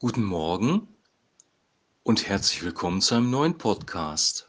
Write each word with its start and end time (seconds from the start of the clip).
Guten 0.00 0.24
Morgen 0.24 0.88
und 2.02 2.28
herzlich 2.28 2.64
willkommen 2.64 3.00
zu 3.00 3.14
einem 3.14 3.30
neuen 3.30 3.56
Podcast. 3.56 4.48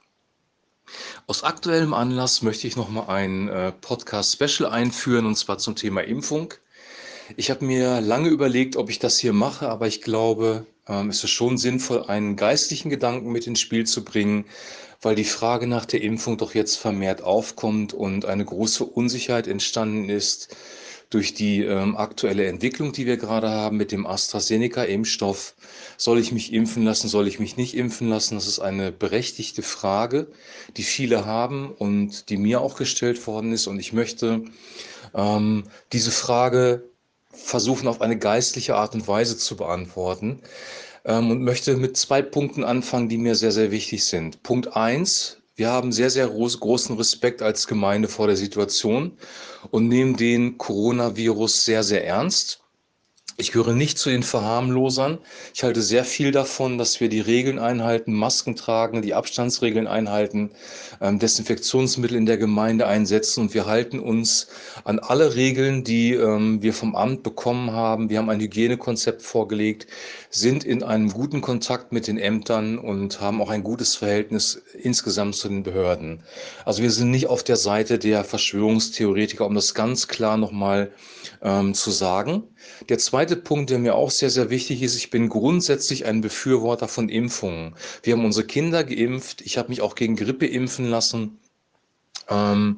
Aus 1.27 1.43
aktuellem 1.43 1.93
Anlass 1.93 2.41
möchte 2.41 2.65
ich 2.65 2.75
nochmal 2.75 3.07
ein 3.09 3.47
äh, 3.47 3.71
Podcast-Special 3.71 4.67
einführen 4.69 5.27
und 5.27 5.35
zwar 5.35 5.59
zum 5.59 5.75
Thema 5.75 6.01
Impfung. 6.01 6.55
Ich 7.37 7.51
habe 7.51 7.63
mir 7.63 8.01
lange 8.01 8.29
überlegt, 8.29 8.75
ob 8.75 8.89
ich 8.89 8.97
das 8.97 9.19
hier 9.19 9.33
mache, 9.33 9.69
aber 9.69 9.87
ich 9.87 10.01
glaube, 10.01 10.65
ähm, 10.87 11.11
es 11.11 11.23
ist 11.23 11.29
schon 11.29 11.59
sinnvoll, 11.59 12.05
einen 12.07 12.35
geistlichen 12.35 12.89
Gedanken 12.89 13.31
mit 13.31 13.45
ins 13.45 13.61
Spiel 13.61 13.85
zu 13.85 14.03
bringen, 14.03 14.45
weil 15.01 15.15
die 15.15 15.25
Frage 15.25 15.67
nach 15.67 15.85
der 15.85 16.01
Impfung 16.01 16.37
doch 16.39 16.55
jetzt 16.55 16.77
vermehrt 16.77 17.21
aufkommt 17.21 17.93
und 17.93 18.25
eine 18.25 18.45
große 18.45 18.83
Unsicherheit 18.83 19.47
entstanden 19.47 20.09
ist 20.09 20.55
durch 21.09 21.33
die 21.33 21.63
ähm, 21.63 21.95
aktuelle 21.95 22.47
Entwicklung, 22.47 22.91
die 22.91 23.05
wir 23.05 23.17
gerade 23.17 23.49
haben 23.49 23.77
mit 23.77 23.91
dem 23.91 24.05
AstraZeneca-Impfstoff. 24.05 25.55
Soll 25.97 26.19
ich 26.19 26.31
mich 26.31 26.51
impfen 26.53 26.83
lassen, 26.83 27.07
soll 27.07 27.27
ich 27.27 27.39
mich 27.39 27.57
nicht 27.57 27.75
impfen 27.75 28.09
lassen? 28.09 28.35
Das 28.35 28.47
ist 28.47 28.59
eine 28.59 28.91
berechtigte 28.91 29.61
Frage, 29.61 30.27
die 30.77 30.83
viele 30.83 31.25
haben 31.25 31.71
und 31.71 32.29
die 32.29 32.37
mir 32.37 32.61
auch 32.61 32.75
gestellt 32.75 33.25
worden 33.27 33.53
ist. 33.53 33.67
Und 33.67 33.79
ich 33.79 33.93
möchte 33.93 34.43
ähm, 35.13 35.65
diese 35.93 36.11
Frage 36.11 36.83
versuchen, 37.31 37.87
auf 37.87 38.01
eine 38.01 38.17
geistliche 38.17 38.75
Art 38.75 38.95
und 38.95 39.07
Weise 39.07 39.37
zu 39.37 39.55
beantworten 39.55 40.41
ähm, 41.05 41.31
und 41.31 41.43
möchte 41.43 41.77
mit 41.77 41.97
zwei 41.97 42.21
Punkten 42.21 42.63
anfangen, 42.63 43.09
die 43.09 43.17
mir 43.17 43.35
sehr, 43.35 43.51
sehr 43.51 43.71
wichtig 43.71 44.05
sind. 44.05 44.43
Punkt 44.43 44.75
eins 44.75 45.37
wir 45.55 45.69
haben 45.69 45.91
sehr, 45.91 46.09
sehr 46.09 46.27
groß, 46.27 46.59
großen 46.59 46.97
Respekt 46.97 47.41
als 47.41 47.67
Gemeinde 47.67 48.07
vor 48.09 48.27
der 48.27 48.35
Situation 48.35 49.17
und 49.71 49.87
nehmen 49.87 50.17
den 50.17 50.57
Coronavirus 50.57 51.65
sehr, 51.65 51.83
sehr 51.83 52.05
ernst. 52.05 52.64
Ich 53.37 53.51
gehöre 53.51 53.73
nicht 53.73 53.97
zu 53.97 54.09
den 54.09 54.23
Verharmlosern. 54.23 55.17
Ich 55.53 55.65
halte 55.65 55.81
sehr 55.81 56.05
viel 56.05 56.31
davon, 56.31 56.77
dass 56.77 57.01
wir 57.01 57.09
die 57.09 57.19
Regeln 57.19 57.59
einhalten, 57.59 58.13
Masken 58.13 58.55
tragen, 58.55 59.01
die 59.01 59.13
Abstandsregeln 59.13 59.87
einhalten, 59.87 60.51
ähm, 61.01 61.19
Desinfektionsmittel 61.19 62.15
in 62.15 62.25
der 62.25 62.37
Gemeinde 62.37 62.87
einsetzen 62.87 63.41
und 63.41 63.53
wir 63.53 63.65
halten 63.65 63.99
uns 63.99 64.47
an 64.85 64.99
alle 64.99 65.35
Regeln, 65.35 65.83
die 65.83 66.13
ähm, 66.13 66.61
wir 66.61 66.73
vom 66.73 66.95
Amt 66.95 67.23
bekommen 67.23 67.71
haben. 67.71 68.09
Wir 68.09 68.19
haben 68.19 68.29
ein 68.29 68.39
Hygienekonzept 68.39 69.21
vorgelegt, 69.21 69.87
sind 70.29 70.63
in 70.63 70.81
einem 70.81 71.11
guten 71.11 71.41
Kontakt 71.41 71.91
mit 71.91 72.07
den 72.07 72.17
Ämtern 72.17 72.77
und 72.77 73.19
haben 73.19 73.41
auch 73.41 73.49
ein 73.49 73.63
gutes 73.63 73.97
Verhältnis 73.97 74.61
insgesamt 74.81 75.35
zu 75.35 75.49
den 75.49 75.63
Behörden. 75.63 76.23
Also 76.63 76.81
wir 76.81 76.91
sind 76.91 77.11
nicht 77.11 77.27
auf 77.27 77.43
der 77.43 77.57
Seite 77.57 77.99
der 77.99 78.23
Verschwörungstheoretiker, 78.23 79.45
um 79.45 79.55
das 79.55 79.73
ganz 79.73 80.07
klar 80.07 80.37
nochmal 80.37 80.93
ähm, 81.41 81.73
zu 81.73 81.91
sagen. 81.91 82.43
Der 82.89 82.97
zweite 82.97 83.24
Punkt, 83.33 83.71
der 83.71 83.79
mir 83.79 83.95
auch 83.95 84.11
sehr, 84.11 84.29
sehr 84.29 84.51
wichtig 84.51 84.83
ist, 84.83 84.95
ich 84.95 85.09
bin 85.09 85.29
grundsätzlich 85.29 86.05
ein 86.05 86.21
Befürworter 86.21 86.87
von 86.87 87.09
Impfungen. 87.09 87.75
Wir 88.03 88.13
haben 88.13 88.25
unsere 88.25 88.45
Kinder 88.45 88.83
geimpft. 88.83 89.41
Ich 89.41 89.57
habe 89.57 89.69
mich 89.69 89.81
auch 89.81 89.95
gegen 89.95 90.15
Grippe 90.15 90.45
impfen 90.45 90.89
lassen. 90.89 91.39
Ähm, 92.29 92.77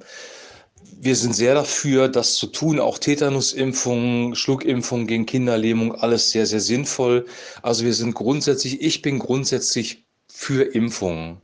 wir 1.00 1.16
sind 1.16 1.36
sehr 1.36 1.54
dafür, 1.54 2.08
das 2.08 2.36
zu 2.36 2.48
tun. 2.48 2.80
Auch 2.80 2.98
Tetanusimpfungen, 2.98 4.36
Schluckimpfungen 4.36 5.08
gegen 5.08 5.26
Kinderlähmung, 5.26 5.94
alles 5.94 6.32
sehr, 6.32 6.46
sehr 6.46 6.62
sinnvoll. 6.62 7.26
Also 7.62 7.84
wir 7.84 7.94
sind 7.94 8.16
grundsätzlich, 8.16 8.82
ich 8.82 9.02
bin 9.02 9.20
grundsätzlich 9.20 10.06
für 10.28 10.64
Impfungen. 10.64 11.42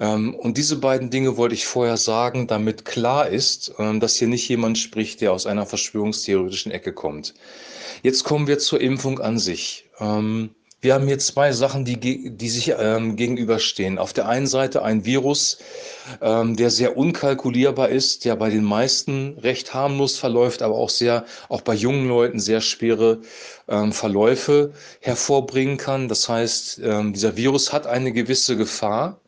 Ähm, 0.00 0.34
und 0.34 0.56
diese 0.56 0.76
beiden 0.76 1.10
Dinge 1.10 1.36
wollte 1.36 1.54
ich 1.54 1.66
vorher 1.66 1.98
sagen, 1.98 2.46
damit 2.46 2.84
klar 2.84 3.28
ist, 3.28 3.72
ähm, 3.78 4.00
dass 4.00 4.16
hier 4.16 4.28
nicht 4.28 4.48
jemand 4.48 4.78
spricht, 4.78 5.20
der 5.20 5.32
aus 5.32 5.46
einer 5.46 5.66
verschwörungstheoretischen 5.66 6.72
Ecke 6.72 6.92
kommt. 6.92 7.34
Jetzt 8.02 8.24
kommen 8.24 8.46
wir 8.46 8.58
zur 8.58 8.80
Impfung 8.80 9.20
an 9.20 9.38
sich. 9.38 9.90
Ähm, 10.00 10.50
wir 10.82 10.94
haben 10.94 11.06
hier 11.06 11.18
zwei 11.18 11.52
Sachen, 11.52 11.84
die, 11.84 12.00
die 12.00 12.48
sich 12.48 12.72
gegenüberstehen. 12.74 13.98
Auf 13.98 14.14
der 14.14 14.26
einen 14.30 14.46
Seite 14.46 14.82
ein 14.82 15.04
Virus, 15.04 15.58
der 16.22 16.70
sehr 16.70 16.96
unkalkulierbar 16.96 17.90
ist, 17.90 18.24
der 18.24 18.34
bei 18.36 18.48
den 18.48 18.64
meisten 18.64 19.36
recht 19.42 19.74
harmlos 19.74 20.16
verläuft, 20.16 20.62
aber 20.62 20.76
auch 20.76 20.88
sehr, 20.88 21.26
auch 21.50 21.60
bei 21.60 21.74
jungen 21.74 22.08
Leuten 22.08 22.40
sehr 22.40 22.62
schwere 22.62 23.20
Verläufe 23.90 24.72
hervorbringen 25.00 25.76
kann. 25.76 26.08
Das 26.08 26.30
heißt, 26.30 26.78
dieser 26.78 27.36
Virus 27.36 27.74
hat 27.74 27.86
eine 27.86 28.10
gewisse 28.10 28.56
Gefahr. 28.56 29.20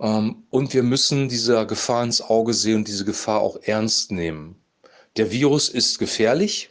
Ähm, 0.00 0.44
und 0.50 0.74
wir 0.74 0.82
müssen 0.82 1.28
dieser 1.28 1.66
Gefahr 1.66 2.04
ins 2.04 2.20
Auge 2.20 2.54
sehen 2.54 2.76
und 2.76 2.88
diese 2.88 3.04
Gefahr 3.04 3.40
auch 3.40 3.58
ernst 3.62 4.12
nehmen. 4.12 4.56
Der 5.16 5.30
Virus 5.30 5.68
ist 5.68 5.98
gefährlich 5.98 6.70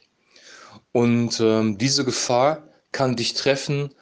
und 0.92 1.40
ähm, 1.40 1.78
diese 1.78 2.06
Gefahr 2.06 2.68
kann 2.92 3.16
dich 3.16 3.34
treffen, 3.34 3.94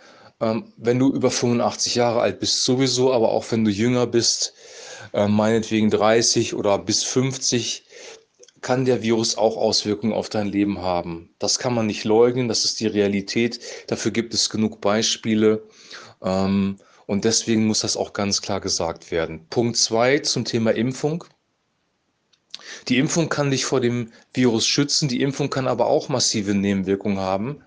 ähm, 0.41 0.73
wenn 0.77 0.99
du 0.99 1.11
über 1.13 1.31
85 1.31 1.95
Jahre 1.95 2.21
alt 2.21 2.39
bist, 2.39 2.63
sowieso, 2.63 3.13
aber 3.13 3.29
auch 3.29 3.45
wenn 3.51 3.63
du 3.63 3.71
jünger 3.71 4.05
bist, 4.07 4.53
äh, 5.13 5.27
meinetwegen 5.27 5.89
30 5.89 6.53
oder 6.53 6.77
bis 6.77 7.03
50, 7.03 7.85
kann 8.61 8.85
der 8.85 9.01
Virus 9.01 9.37
auch 9.37 9.57
Auswirkungen 9.57 10.13
auf 10.13 10.29
dein 10.29 10.47
Leben 10.47 10.81
haben. 10.81 11.33
Das 11.39 11.59
kann 11.59 11.73
man 11.73 11.85
nicht 11.85 12.03
leugnen, 12.05 12.47
das 12.47 12.65
ist 12.65 12.79
die 12.79 12.87
Realität. 12.87 13.59
Dafür 13.87 14.11
gibt 14.11 14.33
es 14.33 14.49
genug 14.49 14.81
Beispiele. 14.81 15.63
Und 17.05 17.25
deswegen 17.25 17.65
muss 17.65 17.81
das 17.81 17.97
auch 17.97 18.13
ganz 18.13 18.41
klar 18.41 18.61
gesagt 18.61 19.11
werden. 19.11 19.45
Punkt 19.49 19.77
zwei 19.77 20.19
zum 20.19 20.45
Thema 20.45 20.71
Impfung. 20.71 21.25
Die 22.87 22.97
Impfung 22.97 23.29
kann 23.29 23.51
dich 23.51 23.65
vor 23.65 23.81
dem 23.81 24.11
Virus 24.33 24.67
schützen, 24.67 25.07
die 25.07 25.21
Impfung 25.21 25.49
kann 25.49 25.67
aber 25.67 25.87
auch 25.87 26.09
massive 26.09 26.53
Nebenwirkungen 26.53 27.19
haben. 27.19 27.63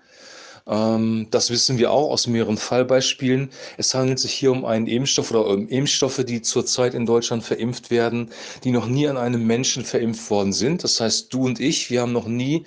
Ähm, 0.67 1.27
das 1.31 1.49
wissen 1.49 1.77
wir 1.77 1.91
auch 1.91 2.11
aus 2.11 2.27
mehreren 2.27 2.57
Fallbeispielen. 2.57 3.49
Es 3.77 3.93
handelt 3.93 4.19
sich 4.19 4.33
hier 4.33 4.51
um 4.51 4.65
einen 4.65 4.87
Impfstoff 4.87 5.31
oder 5.31 5.47
um 5.47 5.67
Impfstoffe, 5.67 6.23
die 6.25 6.41
zurzeit 6.41 6.93
in 6.93 7.05
Deutschland 7.05 7.43
verimpft 7.43 7.89
werden, 7.89 8.31
die 8.63 8.71
noch 8.71 8.87
nie 8.87 9.07
an 9.07 9.17
einem 9.17 9.45
Menschen 9.47 9.85
verimpft 9.85 10.29
worden 10.29 10.53
sind. 10.53 10.83
Das 10.83 10.99
heißt, 10.99 11.33
du 11.33 11.45
und 11.45 11.59
ich, 11.59 11.89
wir 11.89 12.01
haben 12.01 12.11
noch 12.11 12.27
nie 12.27 12.65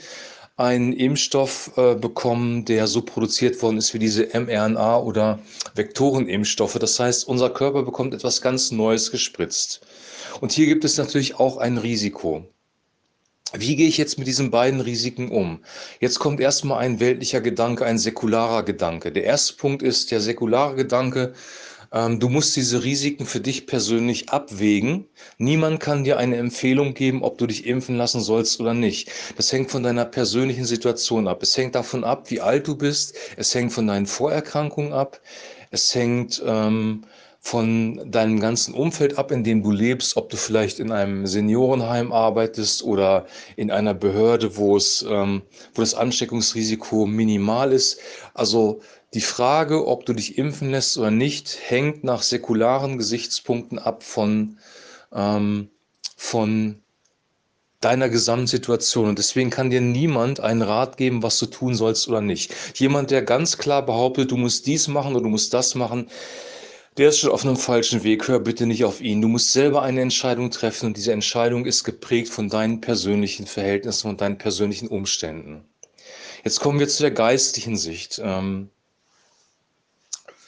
einen 0.61 0.93
Impfstoff 0.93 1.73
äh, 1.77 1.95
bekommen, 1.95 2.67
der 2.67 2.87
so 2.87 3.01
produziert 3.01 3.61
worden 3.63 3.79
ist 3.79 3.95
wie 3.95 3.99
diese 3.99 4.25
mRNA- 4.25 5.03
oder 5.03 5.39
Vektorenimpfstoffe. 5.75 6.79
Das 6.79 7.01
heißt, 7.01 7.27
unser 7.27 7.49
Körper 7.49 7.83
bekommt 7.83 8.13
etwas 8.13 8.43
ganz 8.43 8.71
Neues 8.71 9.11
gespritzt. 9.11 9.81
Und 10.41 10.53
hier 10.53 10.67
gibt 10.67 10.85
es 10.85 10.99
natürlich 10.99 11.37
auch 11.37 11.57
ein 11.57 11.79
Risiko. 11.79 12.45
Wie 13.55 13.75
gehe 13.75 13.89
ich 13.89 13.97
jetzt 13.97 14.19
mit 14.19 14.29
diesen 14.29 14.51
beiden 14.51 14.81
Risiken 14.81 15.31
um? 15.31 15.65
Jetzt 15.99 16.19
kommt 16.21 16.41
erstmal 16.41 16.79
ein 16.79 17.01
weltlicher 17.01 17.41
Gedanke, 17.41 17.85
ein 17.85 17.99
säkularer 17.99 18.63
Gedanke. 18.63 19.11
Der 19.11 19.25
erste 19.25 19.55
Punkt 19.55 19.83
ist 19.83 20.11
der 20.11 20.21
säkulare 20.21 20.77
Gedanke, 20.77 21.33
du 21.93 22.29
musst 22.29 22.55
diese 22.55 22.85
Risiken 22.85 23.27
für 23.27 23.41
dich 23.41 23.67
persönlich 23.67 24.31
abwägen. 24.31 25.07
Niemand 25.39 25.81
kann 25.81 26.05
dir 26.05 26.19
eine 26.19 26.37
Empfehlung 26.37 26.95
geben, 26.95 27.25
ob 27.25 27.39
du 27.39 27.47
dich 27.47 27.67
impfen 27.67 27.97
lassen 27.97 28.21
sollst 28.21 28.61
oder 28.61 28.75
nicht. 28.75 29.11
Das 29.37 29.53
hängt 29.53 29.71
von 29.71 29.83
deiner 29.83 30.05
persönlichen 30.05 30.65
Situation 30.65 31.27
ab. 31.27 31.43
Es 31.43 31.57
hängt 31.57 31.75
davon 31.75 32.05
ab, 32.05 32.31
wie 32.31 32.41
alt 32.41 32.69
du 32.69 32.77
bist. 32.77 33.17
Es 33.37 33.55
hängt 33.55 33.73
von 33.73 33.89
deinen 33.89 34.07
Vorerkrankungen 34.07 34.93
ab. 34.93 35.21
Es 35.73 35.95
hängt 35.95 36.41
ähm, 36.47 37.05
von 37.41 38.11
deinem 38.11 38.39
ganzen 38.39 38.75
Umfeld 38.75 39.17
ab, 39.19 39.33
in 39.33 39.43
dem 39.43 39.63
du 39.63 39.71
lebst, 39.71 40.17
ob 40.17 40.29
du 40.29 40.37
vielleicht 40.37 40.79
in 40.79 40.93
einem 40.93 41.27
Seniorenheim 41.27 42.13
arbeitest 42.13 42.83
oder 42.83 43.27
in 43.57 43.71
einer 43.71 43.95
Behörde, 43.95 44.57
wo 44.57 44.77
es, 44.77 45.05
ähm, 45.09 45.43
wo 45.75 45.81
das 45.81 45.95
Ansteckungsrisiko 45.95 47.07
minimal 47.07 47.73
ist. 47.73 47.99
Also 48.35 48.81
die 49.15 49.21
Frage, 49.21 49.87
ob 49.87 50.07
du 50.07 50.13
dich 50.13 50.39
impfen 50.39 50.71
lässt 50.71 50.97
oder 50.97 51.11
nicht, 51.11 51.59
hängt 51.67 52.05
nach 52.05 52.23
säkularen 52.23 52.97
Gesichtspunkten 52.97 53.79
ab 53.79 54.05
von, 54.05 54.59
ähm, 55.13 55.71
von 56.17 56.83
deiner 57.81 58.09
Gesamtsituation. 58.09 59.09
Und 59.09 59.19
deswegen 59.19 59.51
kann 59.51 59.71
dir 59.71 59.81
niemand 59.81 60.41
einen 60.41 60.63
Rat 60.63 60.97
geben, 60.97 61.23
was 61.23 61.39
du 61.39 61.47
tun 61.47 61.75
sollst 61.75 62.09
oder 62.09 62.21
nicht. 62.21 62.55
Jemand, 62.75 63.11
der 63.11 63.23
ganz 63.23 63.59
klar 63.59 63.85
behauptet, 63.85 64.31
du 64.31 64.37
musst 64.37 64.67
dies 64.67 64.87
machen 64.87 65.15
oder 65.15 65.25
du 65.25 65.31
musst 65.31 65.55
das 65.55 65.75
machen, 65.75 66.09
der 66.97 67.09
ist 67.09 67.19
schon 67.19 67.31
auf 67.31 67.45
einem 67.45 67.57
falschen 67.57 68.05
Weg. 68.05 68.29
Hör 68.29 68.41
bitte 68.41 68.67
nicht 68.67 68.85
auf 68.85 69.01
ihn. 69.01 69.23
Du 69.23 69.29
musst 69.29 69.53
selber 69.53 69.83
eine 69.83 70.03
Entscheidung 70.03 70.51
treffen 70.51 70.87
und 70.87 70.97
diese 70.97 71.13
Entscheidung 71.13 71.65
ist 71.65 71.83
geprägt 71.85 72.29
von 72.29 72.49
deinen 72.49 72.81
persönlichen 72.81 73.47
Verhältnissen 73.47 74.09
und 74.09 74.21
deinen 74.21 74.39
persönlichen 74.39 74.89
Umständen. 74.89 75.65
Jetzt 76.45 76.61
kommen 76.61 76.79
wir 76.79 76.89
zu 76.89 77.03
der 77.03 77.13
geistlichen 77.13 77.77
Sicht. 77.77 78.21
Ähm, 78.23 78.71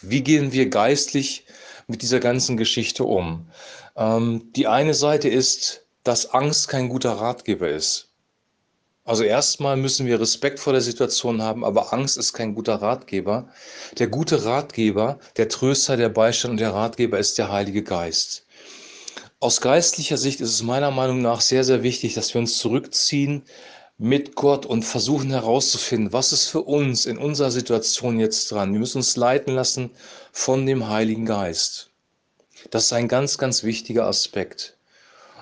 wie 0.02 0.22
gehen 0.22 0.52
wir 0.52 0.68
geistlich 0.68 1.44
mit 1.86 2.02
dieser 2.02 2.20
ganzen 2.20 2.56
Geschichte 2.56 3.04
um? 3.04 3.48
Ähm, 3.96 4.52
die 4.54 4.66
eine 4.66 4.94
Seite 4.94 5.28
ist, 5.28 5.84
dass 6.04 6.32
Angst 6.32 6.68
kein 6.68 6.88
guter 6.88 7.12
Ratgeber 7.12 7.68
ist. 7.68 8.08
Also 9.04 9.24
erstmal 9.24 9.76
müssen 9.76 10.06
wir 10.06 10.20
Respekt 10.20 10.60
vor 10.60 10.72
der 10.72 10.82
Situation 10.82 11.42
haben, 11.42 11.64
aber 11.64 11.92
Angst 11.92 12.16
ist 12.16 12.32
kein 12.32 12.54
guter 12.54 12.76
Ratgeber. 12.76 13.48
Der 13.98 14.06
gute 14.06 14.44
Ratgeber, 14.44 15.18
der 15.36 15.48
Tröster, 15.48 15.96
der 15.96 16.08
Beistand 16.08 16.52
und 16.52 16.60
der 16.60 16.72
Ratgeber 16.72 17.18
ist 17.18 17.36
der 17.36 17.50
Heilige 17.50 17.82
Geist. 17.82 18.46
Aus 19.40 19.60
geistlicher 19.60 20.18
Sicht 20.18 20.40
ist 20.40 20.50
es 20.50 20.62
meiner 20.62 20.92
Meinung 20.92 21.20
nach 21.20 21.40
sehr, 21.40 21.64
sehr 21.64 21.82
wichtig, 21.82 22.14
dass 22.14 22.32
wir 22.32 22.40
uns 22.40 22.58
zurückziehen 22.58 23.42
mit 23.98 24.34
Gott 24.34 24.66
und 24.66 24.84
versuchen 24.84 25.30
herauszufinden, 25.30 26.12
was 26.12 26.32
ist 26.32 26.48
für 26.48 26.62
uns 26.62 27.06
in 27.06 27.18
unserer 27.18 27.50
Situation 27.50 28.18
jetzt 28.18 28.50
dran. 28.50 28.72
Wir 28.72 28.80
müssen 28.80 28.98
uns 28.98 29.16
leiten 29.16 29.54
lassen 29.54 29.90
von 30.32 30.66
dem 30.66 30.88
Heiligen 30.88 31.26
Geist. 31.26 31.90
Das 32.70 32.84
ist 32.84 32.92
ein 32.92 33.08
ganz, 33.08 33.38
ganz 33.38 33.64
wichtiger 33.64 34.06
Aspekt. 34.06 34.76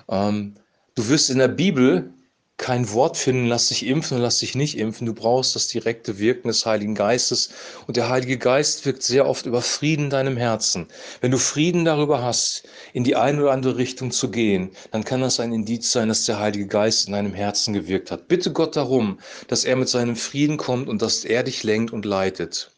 Ähm, 0.09 0.55
du 0.95 1.07
wirst 1.07 1.29
in 1.29 1.37
der 1.37 1.47
Bibel 1.47 2.13
kein 2.61 2.93
Wort 2.93 3.17
finden, 3.17 3.47
lass 3.47 3.69
dich 3.69 3.87
impfen 3.87 4.17
und 4.17 4.23
lass 4.23 4.37
dich 4.37 4.53
nicht 4.53 4.77
impfen. 4.77 5.07
Du 5.07 5.15
brauchst 5.15 5.55
das 5.55 5.67
direkte 5.67 6.19
Wirken 6.19 6.47
des 6.47 6.63
Heiligen 6.65 6.93
Geistes. 6.93 7.49
Und 7.87 7.97
der 7.97 8.07
Heilige 8.07 8.37
Geist 8.37 8.85
wirkt 8.85 9.01
sehr 9.01 9.27
oft 9.27 9.47
über 9.47 9.63
Frieden 9.63 10.05
in 10.05 10.09
deinem 10.11 10.37
Herzen. 10.37 10.87
Wenn 11.21 11.31
du 11.31 11.39
Frieden 11.39 11.85
darüber 11.85 12.21
hast, 12.21 12.63
in 12.93 13.03
die 13.03 13.15
eine 13.15 13.41
oder 13.41 13.51
andere 13.51 13.77
Richtung 13.77 14.11
zu 14.11 14.29
gehen, 14.29 14.69
dann 14.91 15.03
kann 15.03 15.21
das 15.21 15.39
ein 15.39 15.51
Indiz 15.53 15.91
sein, 15.91 16.09
dass 16.09 16.25
der 16.25 16.39
Heilige 16.39 16.67
Geist 16.67 17.07
in 17.07 17.13
deinem 17.13 17.33
Herzen 17.33 17.73
gewirkt 17.73 18.11
hat. 18.11 18.27
Bitte 18.27 18.51
Gott 18.51 18.75
darum, 18.75 19.19
dass 19.47 19.65
er 19.65 19.75
mit 19.75 19.89
seinem 19.89 20.15
Frieden 20.15 20.57
kommt 20.57 20.87
und 20.87 21.01
dass 21.01 21.25
er 21.25 21.41
dich 21.41 21.63
lenkt 21.63 21.91
und 21.91 22.05
leitet. 22.05 22.71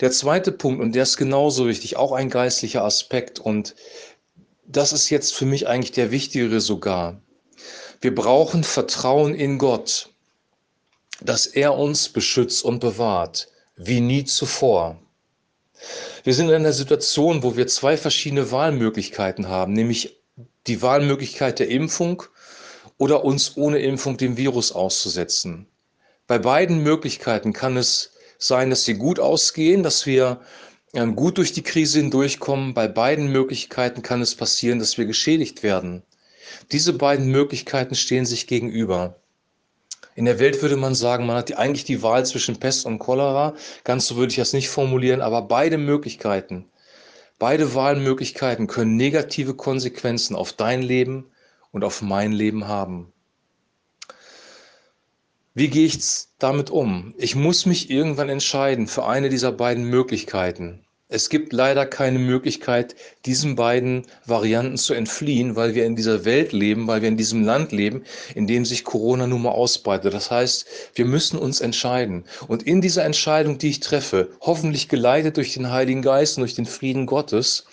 Der 0.00 0.12
zweite 0.12 0.52
Punkt, 0.52 0.80
und 0.80 0.94
der 0.94 1.02
ist 1.02 1.16
genauso 1.16 1.66
wichtig, 1.66 1.96
auch 1.96 2.12
ein 2.12 2.30
geistlicher 2.30 2.84
Aspekt, 2.84 3.40
und 3.40 3.74
das 4.64 4.92
ist 4.92 5.10
jetzt 5.10 5.34
für 5.34 5.44
mich 5.44 5.66
eigentlich 5.66 5.92
der 5.92 6.12
wichtigere 6.12 6.60
sogar. 6.60 7.20
Wir 8.00 8.14
brauchen 8.14 8.64
Vertrauen 8.64 9.34
in 9.34 9.58
Gott, 9.58 10.10
dass 11.20 11.46
er 11.46 11.76
uns 11.76 12.08
beschützt 12.08 12.64
und 12.64 12.80
bewahrt, 12.80 13.48
wie 13.76 14.00
nie 14.00 14.24
zuvor. 14.24 14.98
Wir 16.22 16.34
sind 16.34 16.48
in 16.48 16.54
einer 16.54 16.72
Situation, 16.72 17.42
wo 17.42 17.56
wir 17.56 17.66
zwei 17.66 17.96
verschiedene 17.96 18.50
Wahlmöglichkeiten 18.50 19.48
haben, 19.48 19.72
nämlich 19.72 20.16
die 20.66 20.80
Wahlmöglichkeit 20.82 21.58
der 21.58 21.68
Impfung 21.68 22.22
oder 22.98 23.24
uns 23.24 23.56
ohne 23.56 23.78
Impfung 23.80 24.16
dem 24.16 24.36
Virus 24.36 24.72
auszusetzen. 24.72 25.66
Bei 26.26 26.38
beiden 26.38 26.82
Möglichkeiten 26.82 27.52
kann 27.52 27.76
es 27.76 28.12
sein, 28.38 28.70
dass 28.70 28.84
sie 28.84 28.94
gut 28.94 29.20
ausgehen, 29.20 29.82
dass 29.82 30.06
wir 30.06 30.40
ähm, 30.94 31.16
gut 31.16 31.38
durch 31.38 31.52
die 31.52 31.62
Krise 31.62 31.98
hindurchkommen. 31.98 32.72
Bei 32.72 32.88
beiden 32.88 33.30
Möglichkeiten 33.30 34.02
kann 34.02 34.22
es 34.22 34.34
passieren, 34.34 34.78
dass 34.78 34.96
wir 34.96 35.04
geschädigt 35.04 35.62
werden. 35.62 36.02
Diese 36.72 36.92
beiden 36.92 37.26
Möglichkeiten 37.30 37.94
stehen 37.94 38.26
sich 38.26 38.46
gegenüber. 38.46 39.20
In 40.16 40.26
der 40.26 40.38
Welt 40.38 40.62
würde 40.62 40.76
man 40.76 40.94
sagen, 40.94 41.26
man 41.26 41.36
hat 41.36 41.48
die, 41.48 41.56
eigentlich 41.56 41.84
die 41.84 42.02
Wahl 42.02 42.24
zwischen 42.24 42.60
Pest 42.60 42.86
und 42.86 42.98
Cholera. 42.98 43.54
Ganz 43.82 44.06
so 44.06 44.16
würde 44.16 44.30
ich 44.30 44.36
das 44.36 44.52
nicht 44.52 44.68
formulieren, 44.68 45.20
aber 45.20 45.42
beide 45.42 45.76
Möglichkeiten, 45.76 46.66
beide 47.38 47.74
Wahlmöglichkeiten 47.74 48.66
können 48.66 48.96
negative 48.96 49.54
Konsequenzen 49.54 50.36
auf 50.36 50.52
dein 50.52 50.82
Leben 50.82 51.26
und 51.72 51.82
auf 51.82 52.00
mein 52.00 52.32
Leben 52.32 52.68
haben. 52.68 53.12
Wie 55.54 55.68
gehe 55.68 55.86
ich 55.86 55.98
damit 56.38 56.70
um? 56.70 57.14
Ich 57.16 57.34
muss 57.34 57.66
mich 57.66 57.90
irgendwann 57.90 58.28
entscheiden 58.28 58.86
für 58.86 59.06
eine 59.06 59.28
dieser 59.28 59.52
beiden 59.52 59.84
Möglichkeiten. 59.84 60.84
Es 61.14 61.28
gibt 61.28 61.52
leider 61.52 61.86
keine 61.86 62.18
Möglichkeit, 62.18 62.96
diesen 63.24 63.54
beiden 63.54 64.04
Varianten 64.26 64.76
zu 64.76 64.94
entfliehen, 64.94 65.54
weil 65.54 65.76
wir 65.76 65.86
in 65.86 65.94
dieser 65.94 66.24
Welt 66.24 66.50
leben, 66.50 66.88
weil 66.88 67.02
wir 67.02 67.08
in 67.08 67.16
diesem 67.16 67.44
Land 67.44 67.70
leben, 67.70 68.02
in 68.34 68.48
dem 68.48 68.64
sich 68.64 68.82
Corona 68.82 69.28
nun 69.28 69.42
mal 69.42 69.52
ausbreitet. 69.52 70.12
Das 70.12 70.32
heißt, 70.32 70.66
wir 70.96 71.04
müssen 71.04 71.38
uns 71.38 71.60
entscheiden. 71.60 72.24
Und 72.48 72.64
in 72.64 72.80
dieser 72.80 73.04
Entscheidung, 73.04 73.58
die 73.58 73.68
ich 73.68 73.78
treffe, 73.78 74.32
hoffentlich 74.40 74.88
geleitet 74.88 75.36
durch 75.36 75.54
den 75.54 75.70
Heiligen 75.70 76.02
Geist 76.02 76.36
und 76.36 76.40
durch 76.40 76.56
den 76.56 76.66
Frieden 76.66 77.06
Gottes, 77.06 77.64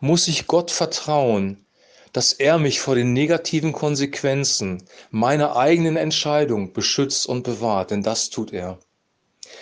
muss 0.00 0.28
ich 0.28 0.46
Gott 0.46 0.70
vertrauen, 0.70 1.64
dass 2.12 2.34
er 2.34 2.58
mich 2.58 2.80
vor 2.80 2.94
den 2.94 3.14
negativen 3.14 3.72
Konsequenzen 3.72 4.82
meiner 5.10 5.56
eigenen 5.56 5.96
Entscheidung 5.96 6.74
beschützt 6.74 7.26
und 7.26 7.42
bewahrt, 7.42 7.90
denn 7.90 8.02
das 8.02 8.28
tut 8.28 8.52
er. 8.52 8.78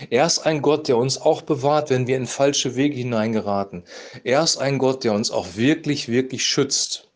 Er 0.09 0.27
ist 0.27 0.41
ein 0.41 0.63
Gott, 0.63 0.89
der 0.89 0.97
uns 0.97 1.21
auch 1.21 1.43
bewahrt, 1.43 1.91
wenn 1.91 2.07
wir 2.07 2.17
in 2.17 2.27
falsche 2.27 2.77
Wege 2.77 2.97
hineingeraten. 2.97 3.85
Er 4.25 4.43
ist 4.43 4.57
ein 4.57 4.79
Gott, 4.79 5.05
der 5.05 5.13
uns 5.13 5.31
auch 5.31 5.57
wirklich, 5.57 6.09
wirklich 6.09 6.45
schützt. 6.45 7.09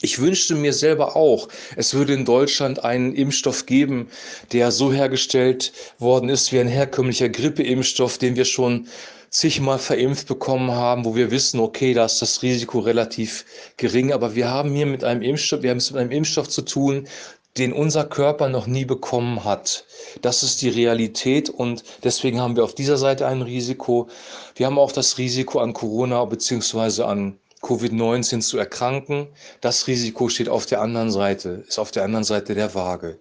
Ich 0.00 0.18
wünschte 0.18 0.54
mir 0.54 0.74
selber 0.74 1.16
auch, 1.16 1.48
es 1.76 1.94
würde 1.94 2.12
in 2.12 2.26
Deutschland 2.26 2.84
einen 2.84 3.14
Impfstoff 3.14 3.64
geben, 3.64 4.10
der 4.52 4.70
so 4.70 4.92
hergestellt 4.92 5.72
worden 5.98 6.28
ist 6.28 6.52
wie 6.52 6.60
ein 6.60 6.68
herkömmlicher 6.68 7.30
Grippeimpfstoff, 7.30 8.18
den 8.18 8.36
wir 8.36 8.44
schon 8.44 8.86
zigmal 9.30 9.78
verimpft 9.78 10.28
bekommen 10.28 10.70
haben, 10.72 11.04
wo 11.04 11.16
wir 11.16 11.30
wissen, 11.30 11.58
okay, 11.58 11.94
da 11.94 12.04
ist 12.04 12.20
das 12.20 12.42
Risiko 12.42 12.80
relativ 12.80 13.46
gering, 13.78 14.12
aber 14.12 14.34
wir 14.34 14.48
haben 14.48 14.74
hier 14.74 14.86
mit 14.86 15.02
einem 15.02 15.22
Impfstoff, 15.22 15.62
wir 15.62 15.70
haben 15.70 15.78
es 15.78 15.90
mit 15.90 16.00
einem 16.00 16.12
Impfstoff 16.12 16.48
zu 16.48 16.62
tun, 16.62 17.08
den 17.56 17.72
unser 17.72 18.04
Körper 18.04 18.48
noch 18.48 18.66
nie 18.66 18.84
bekommen 18.84 19.44
hat. 19.44 19.84
Das 20.22 20.42
ist 20.42 20.60
die 20.62 20.68
Realität 20.68 21.48
und 21.50 21.84
deswegen 22.02 22.40
haben 22.40 22.56
wir 22.56 22.64
auf 22.64 22.74
dieser 22.74 22.96
Seite 22.96 23.26
ein 23.26 23.42
Risiko. 23.42 24.08
Wir 24.56 24.66
haben 24.66 24.78
auch 24.78 24.92
das 24.92 25.18
Risiko 25.18 25.60
an 25.60 25.72
Corona 25.72 26.24
bzw. 26.24 27.02
an 27.04 27.38
Covid-19 27.62 28.40
zu 28.40 28.58
erkranken. 28.58 29.28
Das 29.60 29.86
Risiko 29.86 30.28
steht 30.28 30.48
auf 30.48 30.66
der 30.66 30.80
anderen 30.80 31.10
Seite, 31.10 31.64
ist 31.66 31.78
auf 31.78 31.92
der 31.92 32.04
anderen 32.04 32.24
Seite 32.24 32.54
der 32.54 32.74
Waage. 32.74 33.18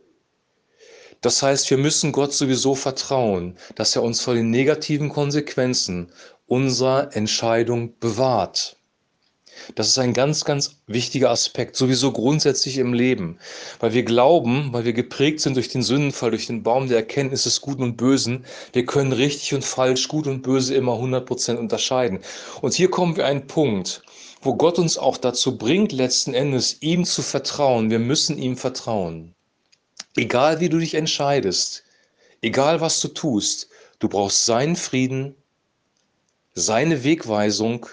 Das 1.21 1.41
heißt, 1.41 1.69
wir 1.69 1.77
müssen 1.77 2.11
Gott 2.11 2.33
sowieso 2.33 2.75
vertrauen, 2.75 3.57
dass 3.75 3.95
er 3.95 4.03
uns 4.03 4.19
vor 4.19 4.33
den 4.33 4.49
negativen 4.49 5.07
Konsequenzen 5.07 6.11
unserer 6.47 7.15
Entscheidung 7.15 7.97
bewahrt. 7.99 8.75
Das 9.75 9.87
ist 9.87 9.97
ein 9.97 10.13
ganz, 10.13 10.45
ganz 10.45 10.77
wichtiger 10.87 11.29
Aspekt, 11.29 11.75
sowieso 11.75 12.11
grundsätzlich 12.11 12.77
im 12.77 12.93
Leben, 12.93 13.37
weil 13.79 13.93
wir 13.93 14.03
glauben, 14.03 14.73
weil 14.73 14.85
wir 14.85 14.93
geprägt 14.93 15.39
sind 15.39 15.55
durch 15.55 15.69
den 15.69 15.83
Sündenfall, 15.83 16.31
durch 16.31 16.47
den 16.47 16.63
Baum 16.63 16.87
der 16.87 16.97
Erkenntnis 16.97 17.43
des 17.43 17.61
Guten 17.61 17.83
und 17.83 17.97
Bösen, 17.97 18.45
wir 18.73 18.85
können 18.85 19.13
richtig 19.13 19.53
und 19.53 19.63
falsch, 19.63 20.07
gut 20.07 20.27
und 20.27 20.41
böse 20.41 20.75
immer 20.75 20.93
100% 20.93 21.55
unterscheiden. 21.55 22.19
Und 22.61 22.73
hier 22.73 22.89
kommen 22.89 23.15
wir 23.15 23.25
an 23.25 23.31
einen 23.31 23.47
Punkt, 23.47 24.03
wo 24.41 24.55
Gott 24.55 24.77
uns 24.79 24.97
auch 24.97 25.17
dazu 25.17 25.57
bringt, 25.57 25.91
letzten 25.91 26.33
Endes 26.33 26.77
ihm 26.81 27.05
zu 27.05 27.21
vertrauen. 27.21 27.89
Wir 27.89 27.99
müssen 27.99 28.37
ihm 28.37 28.57
vertrauen. 28.57 29.33
Egal 30.15 30.59
wie 30.59 30.69
du 30.69 30.77
dich 30.77 30.95
entscheidest, 30.95 31.83
egal 32.41 32.81
was 32.81 32.99
du 32.99 33.07
tust, 33.07 33.69
du 33.99 34.09
brauchst 34.09 34.45
seinen 34.45 34.75
Frieden, 34.75 35.35
seine 36.53 37.03
Wegweisung, 37.03 37.87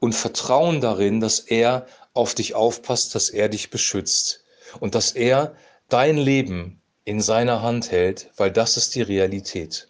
und 0.00 0.14
Vertrauen 0.14 0.80
darin, 0.80 1.20
dass 1.20 1.40
er 1.40 1.86
auf 2.12 2.34
dich 2.34 2.54
aufpasst, 2.54 3.14
dass 3.14 3.30
er 3.30 3.48
dich 3.48 3.70
beschützt 3.70 4.44
und 4.80 4.94
dass 4.94 5.12
er 5.12 5.54
dein 5.88 6.16
Leben 6.16 6.80
in 7.04 7.20
seiner 7.20 7.62
Hand 7.62 7.90
hält, 7.90 8.30
weil 8.36 8.50
das 8.50 8.76
ist 8.76 8.94
die 8.94 9.02
Realität. 9.02 9.88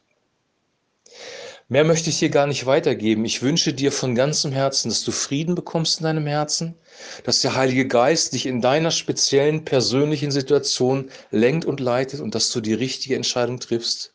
Mehr 1.68 1.82
möchte 1.82 2.10
ich 2.10 2.20
dir 2.20 2.28
gar 2.28 2.46
nicht 2.46 2.66
weitergeben. 2.66 3.24
Ich 3.24 3.42
wünsche 3.42 3.72
dir 3.72 3.90
von 3.90 4.14
ganzem 4.14 4.52
Herzen, 4.52 4.88
dass 4.88 5.02
du 5.02 5.10
Frieden 5.10 5.56
bekommst 5.56 5.98
in 5.98 6.04
deinem 6.04 6.26
Herzen, 6.26 6.76
dass 7.24 7.40
der 7.40 7.56
Heilige 7.56 7.88
Geist 7.88 8.34
dich 8.34 8.46
in 8.46 8.60
deiner 8.60 8.92
speziellen 8.92 9.64
persönlichen 9.64 10.30
Situation 10.30 11.10
lenkt 11.32 11.64
und 11.64 11.80
leitet 11.80 12.20
und 12.20 12.36
dass 12.36 12.52
du 12.52 12.60
die 12.60 12.74
richtige 12.74 13.16
Entscheidung 13.16 13.58
triffst. 13.58 14.14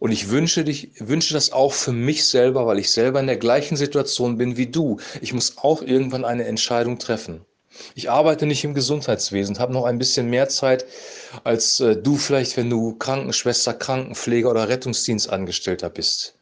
Und 0.00 0.12
ich 0.12 0.30
wünsche 0.30 0.64
dich, 0.64 0.92
wünsche 0.98 1.34
das 1.34 1.52
auch 1.52 1.74
für 1.74 1.92
mich 1.92 2.26
selber, 2.26 2.66
weil 2.66 2.78
ich 2.78 2.90
selber 2.90 3.20
in 3.20 3.26
der 3.26 3.36
gleichen 3.36 3.76
Situation 3.76 4.38
bin 4.38 4.56
wie 4.56 4.66
du. 4.66 4.98
Ich 5.20 5.34
muss 5.34 5.58
auch 5.58 5.82
irgendwann 5.82 6.24
eine 6.24 6.46
Entscheidung 6.46 6.98
treffen. 6.98 7.44
Ich 7.94 8.10
arbeite 8.10 8.46
nicht 8.46 8.64
im 8.64 8.72
Gesundheitswesen, 8.72 9.58
habe 9.58 9.74
noch 9.74 9.84
ein 9.84 9.98
bisschen 9.98 10.30
mehr 10.30 10.48
Zeit 10.48 10.86
als 11.44 11.80
äh, 11.80 11.96
du 11.96 12.16
vielleicht, 12.16 12.56
wenn 12.56 12.70
du 12.70 12.94
Krankenschwester, 12.94 13.74
Krankenpfleger 13.74 14.50
oder 14.50 14.70
Rettungsdienstangestellter 14.70 15.90
bist. 15.90 16.34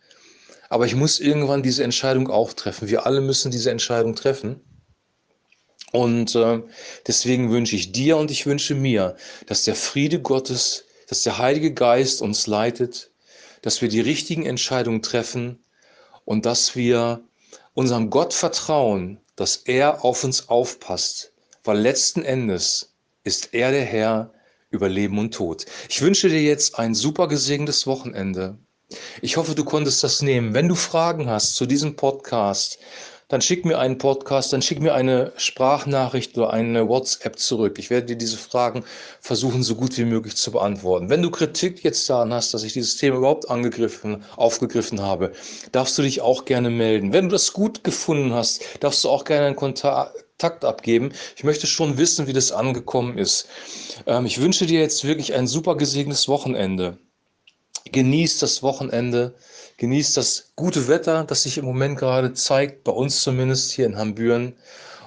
Aber 0.68 0.86
ich 0.86 0.94
muss 0.94 1.18
irgendwann 1.18 1.64
diese 1.64 1.82
Entscheidung 1.82 2.30
auch 2.30 2.52
treffen. 2.52 2.88
Wir 2.88 3.06
alle 3.06 3.20
müssen 3.20 3.50
diese 3.50 3.72
Entscheidung 3.72 4.14
treffen. 4.14 4.60
Und 5.90 6.36
äh, 6.36 6.62
deswegen 7.08 7.50
wünsche 7.50 7.74
ich 7.74 7.90
dir 7.90 8.18
und 8.18 8.30
ich 8.30 8.46
wünsche 8.46 8.76
mir, 8.76 9.16
dass 9.46 9.64
der 9.64 9.74
Friede 9.74 10.20
Gottes, 10.20 10.84
dass 11.08 11.22
der 11.22 11.38
Heilige 11.38 11.74
Geist 11.74 12.22
uns 12.22 12.46
leitet, 12.46 13.10
dass 13.62 13.82
wir 13.82 13.88
die 13.88 14.00
richtigen 14.00 14.46
Entscheidungen 14.46 15.02
treffen 15.02 15.58
und 16.24 16.46
dass 16.46 16.76
wir 16.76 17.22
unserem 17.74 18.10
Gott 18.10 18.34
vertrauen, 18.34 19.20
dass 19.36 19.56
er 19.56 20.04
auf 20.04 20.24
uns 20.24 20.48
aufpasst, 20.48 21.32
weil 21.64 21.78
letzten 21.78 22.22
Endes 22.22 22.94
ist 23.24 23.54
er 23.54 23.70
der 23.70 23.84
Herr 23.84 24.32
über 24.70 24.88
Leben 24.88 25.18
und 25.18 25.32
Tod. 25.32 25.64
Ich 25.88 26.02
wünsche 26.02 26.28
dir 26.28 26.42
jetzt 26.42 26.78
ein 26.78 26.94
super 26.94 27.28
gesegnetes 27.28 27.86
Wochenende. 27.86 28.58
Ich 29.22 29.36
hoffe, 29.36 29.54
du 29.54 29.64
konntest 29.64 30.02
das 30.02 30.22
nehmen. 30.22 30.54
Wenn 30.54 30.68
du 30.68 30.74
Fragen 30.74 31.28
hast 31.28 31.54
zu 31.56 31.66
diesem 31.66 31.96
Podcast, 31.96 32.78
dann 33.28 33.42
schick 33.42 33.64
mir 33.64 33.78
einen 33.78 33.98
Podcast, 33.98 34.52
dann 34.52 34.62
schick 34.62 34.80
mir 34.80 34.94
eine 34.94 35.32
Sprachnachricht 35.36 36.36
oder 36.36 36.50
eine 36.50 36.88
WhatsApp 36.88 37.38
zurück. 37.38 37.78
Ich 37.78 37.90
werde 37.90 38.06
dir 38.06 38.16
diese 38.16 38.38
Fragen 38.38 38.84
versuchen, 39.20 39.62
so 39.62 39.74
gut 39.74 39.96
wie 39.98 40.04
möglich 40.04 40.36
zu 40.36 40.50
beantworten. 40.50 41.10
Wenn 41.10 41.22
du 41.22 41.30
Kritik 41.30 41.84
jetzt 41.84 42.08
daran 42.08 42.32
hast, 42.32 42.54
dass 42.54 42.62
ich 42.62 42.72
dieses 42.72 42.96
Thema 42.96 43.18
überhaupt 43.18 43.50
angegriffen, 43.50 44.24
aufgegriffen 44.36 45.02
habe, 45.02 45.32
darfst 45.72 45.98
du 45.98 46.02
dich 46.02 46.22
auch 46.22 46.46
gerne 46.46 46.70
melden. 46.70 47.12
Wenn 47.12 47.28
du 47.28 47.32
das 47.32 47.52
gut 47.52 47.84
gefunden 47.84 48.32
hast, 48.32 48.64
darfst 48.80 49.04
du 49.04 49.10
auch 49.10 49.24
gerne 49.24 49.46
einen 49.46 49.56
Kontak 49.56 50.12
Takt 50.38 50.64
abgeben. 50.64 51.10
Ich 51.36 51.42
möchte 51.42 51.66
schon 51.66 51.98
wissen, 51.98 52.28
wie 52.28 52.32
das 52.32 52.52
angekommen 52.52 53.18
ist. 53.18 53.48
Ähm, 54.06 54.24
ich 54.24 54.40
wünsche 54.40 54.66
dir 54.66 54.78
jetzt 54.80 55.04
wirklich 55.04 55.34
ein 55.34 55.48
super 55.48 55.76
gesegnetes 55.76 56.28
Wochenende. 56.28 56.96
Genieß 57.92 58.38
das 58.38 58.62
Wochenende, 58.62 59.34
genieß 59.76 60.14
das 60.14 60.52
gute 60.56 60.88
Wetter, 60.88 61.24
das 61.24 61.42
sich 61.42 61.58
im 61.58 61.64
Moment 61.64 61.98
gerade 61.98 62.32
zeigt, 62.34 62.84
bei 62.84 62.92
uns 62.92 63.22
zumindest 63.22 63.72
hier 63.72 63.86
in 63.86 63.96
Hambüren. 63.96 64.54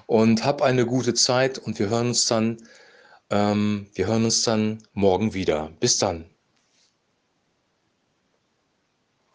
Und 0.08 0.44
hab 0.46 0.62
eine 0.62 0.86
gute 0.86 1.14
Zeit 1.14 1.58
und 1.58 1.80
wir 1.80 1.90
hören 1.90 2.10
uns 2.10 2.26
dann, 2.26 2.58
ähm, 3.30 3.88
wir 3.94 4.08
hören 4.08 4.26
uns 4.26 4.44
dann 4.44 4.84
morgen 4.94 5.34
wieder. 5.34 5.72
Bis 5.80 5.98
dann. 5.98 6.26